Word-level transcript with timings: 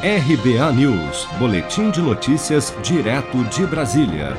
RBA 0.00 0.72
News, 0.74 1.26
Boletim 1.40 1.90
de 1.90 2.00
Notícias, 2.00 2.72
direto 2.84 3.42
de 3.46 3.66
Brasília. 3.66 4.36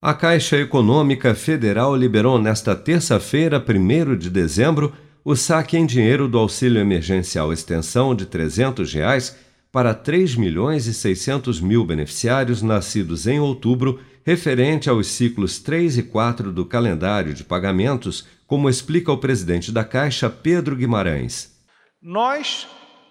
A 0.00 0.14
Caixa 0.14 0.56
Econômica 0.56 1.34
Federal 1.34 1.94
liberou 1.94 2.40
nesta 2.40 2.74
terça-feira, 2.74 3.62
1 3.62 4.16
de 4.16 4.30
dezembro, 4.30 4.94
o 5.22 5.36
saque 5.36 5.76
em 5.76 5.84
dinheiro 5.84 6.26
do 6.26 6.38
auxílio 6.38 6.80
emergencial 6.80 7.52
extensão 7.52 8.14
de 8.14 8.24
300 8.24 8.90
reais 8.94 9.36
para 9.70 9.92
3 9.92 10.36
milhões 10.36 10.86
e 10.86 10.94
600 10.94 11.60
mil 11.60 11.84
beneficiários 11.84 12.62
nascidos 12.62 13.26
em 13.26 13.38
outubro, 13.38 14.00
referente 14.24 14.88
aos 14.88 15.08
ciclos 15.08 15.58
3 15.58 15.98
e 15.98 16.02
4 16.02 16.50
do 16.50 16.64
calendário 16.64 17.34
de 17.34 17.44
pagamentos, 17.44 18.26
como 18.46 18.70
explica 18.70 19.12
o 19.12 19.18
presidente 19.18 19.70
da 19.70 19.84
Caixa, 19.84 20.30
Pedro 20.30 20.74
Guimarães. 20.74 21.58
Nós 22.00 22.66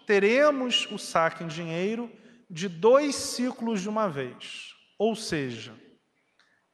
teremos 0.07 0.87
o 0.89 0.97
saque 0.97 1.43
em 1.43 1.47
dinheiro 1.47 2.09
de 2.49 2.69
dois 2.69 3.13
ciclos 3.13 3.81
de 3.81 3.89
uma 3.89 4.09
vez. 4.09 4.73
Ou 4.97 5.15
seja, 5.15 5.75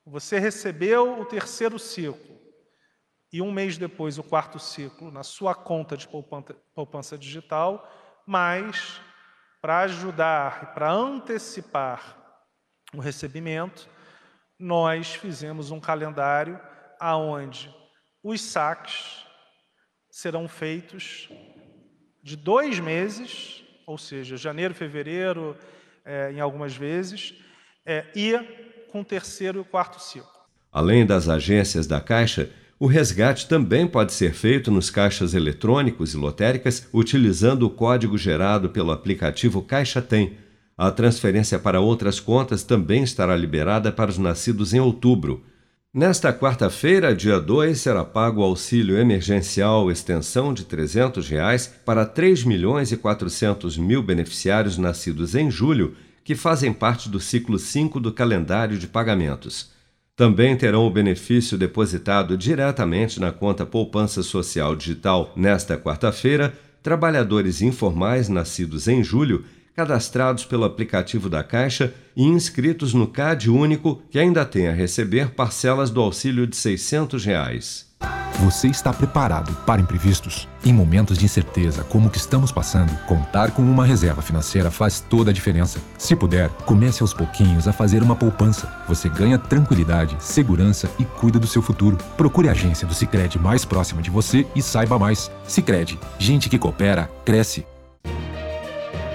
você 0.05 0.37
recebeu 0.37 1.19
o 1.19 1.25
terceiro 1.25 1.79
ciclo 1.79 2.39
e 3.31 3.41
um 3.41 3.51
mês 3.51 3.75
depois 3.75 4.19
o 4.19 4.23
quarto 4.23 4.59
ciclo 4.59 5.09
na 5.09 5.23
sua 5.23 5.55
conta 5.55 5.97
de 5.97 6.07
poupança 6.75 7.17
digital, 7.17 7.91
mas 8.25 9.01
para 9.59 9.79
ajudar 9.79 10.63
e 10.63 10.73
para 10.75 10.91
antecipar 10.91 12.15
o 12.93 12.99
recebimento, 12.99 13.89
nós 14.59 15.15
fizemos 15.15 15.71
um 15.71 15.79
calendário 15.79 16.61
aonde 16.99 17.73
os 18.21 18.39
saques 18.41 19.25
serão 20.11 20.47
feitos 20.47 21.29
de 22.23 22.37
dois 22.37 22.79
meses, 22.79 23.63
ou 23.85 23.97
seja, 23.97 24.37
janeiro, 24.37 24.73
fevereiro, 24.73 25.55
é, 26.05 26.31
em 26.31 26.39
algumas 26.39 26.75
vezes, 26.75 27.33
é, 27.85 28.05
e 28.15 28.39
com 28.91 29.02
o 29.02 29.05
terceiro 29.05 29.59
e 29.59 29.61
o 29.61 29.65
quarto 29.65 30.02
ciclo. 30.02 30.31
Além 30.71 31.05
das 31.05 31.27
agências 31.27 31.85
da 31.85 31.99
Caixa, 31.99 32.49
o 32.80 32.88
resgate 32.88 33.47
também 33.47 33.88
pode 33.88 34.13
ser 34.13 34.33
feito 34.33 34.71
nos 34.71 34.89
caixas 34.89 35.33
eletrônicos 35.33 36.13
e 36.13 36.17
lotéricas 36.17 36.88
utilizando 36.93 37.63
o 37.63 37.69
código 37.69 38.17
gerado 38.17 38.69
pelo 38.69 38.91
aplicativo 38.91 39.61
Caixa 39.61 40.02
Tem. 40.02 40.37
A 40.77 40.89
transferência 40.89 41.59
para 41.59 41.80
outras 41.80 42.19
contas 42.19 42.63
também 42.63 43.03
estará 43.03 43.35
liberada 43.35 43.91
para 43.91 44.09
os 44.09 44.17
nascidos 44.17 44.73
em 44.73 44.80
outubro. 44.80 45.45
Nesta 45.95 46.33
quarta-feira, 46.33 47.16
dia 47.16 47.39
2, 47.39 47.80
será 47.80 48.03
pago 48.03 48.41
o 48.41 48.44
auxílio 48.44 48.97
emergencial 48.97 49.91
extensão 49.91 50.52
de 50.52 50.66
300 50.66 51.30
reais 51.30 51.72
para 51.86 52.03
3 52.03 52.45
milhões 52.45 52.91
e 52.91 52.97
400 52.97 53.77
mil 53.77 54.02
beneficiários 54.02 54.75
nascidos 54.75 55.36
em 55.36 55.52
julho, 55.52 55.95
que 56.23 56.33
fazem 56.33 56.73
parte 56.73 57.08
do 57.08 57.19
ciclo 57.19 57.59
5 57.59 57.99
do 57.99 58.11
calendário 58.11 58.80
de 58.80 58.88
pagamentos. 58.88 59.69
Também 60.16 60.58
terão 60.58 60.88
o 60.88 60.89
benefício 60.89 61.59
depositado 61.59 62.36
diretamente 62.36 63.19
na 63.19 63.31
conta 63.31 63.64
Poupança 63.64 64.23
Social 64.23 64.75
Digital 64.75 65.31
nesta 65.36 65.77
quarta-feira 65.77 66.58
trabalhadores 66.81 67.61
informais 67.61 68.27
nascidos 68.27 68.88
em 68.88 69.03
julho 69.03 69.45
cadastrados 69.75 70.45
pelo 70.45 70.63
aplicativo 70.63 71.29
da 71.29 71.43
Caixa 71.43 71.93
e 72.16 72.23
inscritos 72.23 72.93
no 72.93 73.07
CAD 73.07 73.49
único 73.49 74.02
que 74.09 74.19
ainda 74.19 74.45
tem 74.45 74.67
a 74.67 74.73
receber 74.73 75.31
parcelas 75.31 75.89
do 75.89 76.02
auxílio 76.02 76.45
de 76.45 76.55
600 76.55 77.25
reais. 77.25 77.93
Você 78.39 78.67
está 78.67 78.91
preparado 78.91 79.53
para 79.65 79.81
imprevistos? 79.81 80.49
Em 80.65 80.73
momentos 80.73 81.17
de 81.17 81.23
incerteza 81.23 81.83
como 81.83 82.07
o 82.07 82.09
que 82.09 82.17
estamos 82.17 82.52
passando, 82.52 82.91
contar 83.05 83.52
com 83.52 83.61
uma 83.61 83.85
reserva 83.85 84.21
financeira 84.21 84.69
faz 84.69 84.99
toda 84.99 85.31
a 85.31 85.33
diferença. 85.33 85.80
Se 85.97 86.15
puder, 86.15 86.49
comece 86.65 87.02
aos 87.02 87.13
pouquinhos 87.13 87.67
a 87.67 87.73
fazer 87.73 88.03
uma 88.03 88.15
poupança. 88.15 88.83
Você 88.87 89.08
ganha 89.08 89.37
tranquilidade, 89.37 90.17
segurança 90.19 90.89
e 90.99 91.05
cuida 91.05 91.39
do 91.39 91.47
seu 91.47 91.61
futuro. 91.61 91.97
Procure 92.17 92.49
a 92.49 92.52
agência 92.52 92.87
do 92.87 92.93
Sicredi 92.93 93.39
mais 93.39 93.64
próxima 93.64 94.02
de 94.02 94.09
você 94.09 94.45
e 94.55 94.61
saiba 94.61 94.99
mais. 94.99 95.31
Sicredi, 95.48 95.98
gente 96.19 96.49
que 96.49 96.59
coopera 96.59 97.09
cresce 97.23 97.65